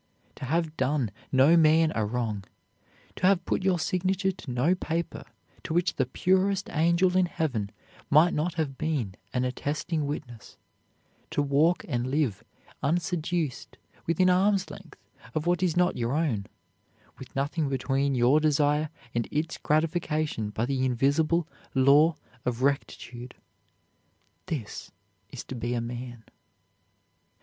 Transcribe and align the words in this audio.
To 0.37 0.45
have 0.45 0.75
done 0.77 1.11
no 1.31 1.55
man 1.55 1.91
a 1.93 2.03
wrong; 2.03 2.43
to 3.17 3.27
have 3.27 3.45
put 3.45 3.63
your 3.63 3.77
signature 3.77 4.31
to 4.31 4.49
no 4.49 4.73
paper 4.73 5.25
to 5.63 5.75
which 5.75 5.95
the 5.97 6.07
purest 6.07 6.71
angel 6.71 7.15
in 7.15 7.27
heaven 7.27 7.69
might 8.09 8.33
not 8.33 8.55
have 8.55 8.79
been 8.79 9.13
an 9.31 9.43
attesting 9.45 10.07
witness; 10.07 10.57
to 11.29 11.43
walk 11.43 11.85
and 11.87 12.09
live, 12.09 12.43
unseduced, 12.81 13.77
within 14.07 14.27
arm's 14.27 14.71
length 14.71 14.99
of 15.35 15.45
what 15.45 15.61
is 15.61 15.77
not 15.77 15.97
your 15.97 16.13
own, 16.13 16.47
with 17.19 17.35
nothing 17.35 17.69
between 17.69 18.15
your 18.15 18.39
desire 18.39 18.89
and 19.13 19.27
its 19.29 19.59
gratification 19.59 20.49
but 20.49 20.67
the 20.67 20.83
invisible 20.83 21.47
law 21.75 22.15
of 22.43 22.63
rectitude; 22.63 23.35
this 24.47 24.89
is 25.29 25.43
to 25.43 25.53
be 25.53 25.75
a 25.75 25.79
man. 25.81 26.23